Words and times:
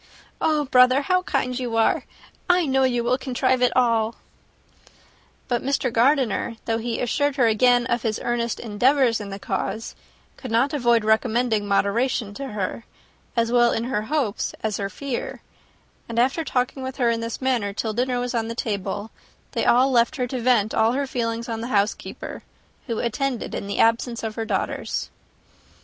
Oh, 0.41 0.65
brother, 0.65 1.01
how 1.03 1.21
kind 1.21 1.59
you 1.59 1.75
are! 1.77 2.05
I 2.49 2.65
know 2.65 2.85
you 2.85 3.03
will 3.03 3.19
contrive 3.19 3.61
it 3.61 3.71
all." 3.75 4.15
But 5.47 5.61
Mr. 5.61 5.93
Gardiner, 5.93 6.55
though 6.65 6.79
he 6.79 6.99
assured 6.99 7.35
her 7.35 7.45
again 7.45 7.85
of 7.85 8.01
his 8.01 8.19
earnest 8.23 8.59
endeavours 8.59 9.21
in 9.21 9.29
the 9.29 9.37
cause, 9.37 9.93
could 10.37 10.49
not 10.49 10.73
avoid 10.73 11.05
recommending 11.05 11.67
moderation 11.67 12.33
to 12.33 12.47
her, 12.47 12.83
as 13.35 13.51
well 13.51 13.71
in 13.71 13.83
her 13.83 14.01
hopes 14.01 14.55
as 14.63 14.77
her 14.77 14.89
fears; 14.89 15.37
and 16.09 16.17
after 16.17 16.43
talking 16.43 16.81
with 16.81 16.95
her 16.97 17.11
in 17.11 17.19
this 17.19 17.39
manner 17.39 17.71
till 17.71 17.93
dinner 17.93 18.19
was 18.19 18.33
on 18.33 18.49
table, 18.55 19.11
they 19.51 19.67
left 19.69 20.15
her 20.15 20.25
to 20.25 20.41
vent 20.41 20.73
all 20.73 20.93
her 20.93 21.05
feelings 21.05 21.47
on 21.47 21.61
the 21.61 21.67
housekeeper, 21.67 22.41
who 22.87 22.97
attended 22.97 23.53
in 23.53 23.67
the 23.67 23.77
absence 23.77 24.23
of 24.23 24.33
her 24.33 24.45
daughters. 24.45 25.11